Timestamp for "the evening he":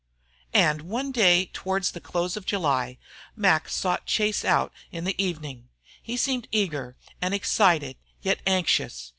5.03-6.17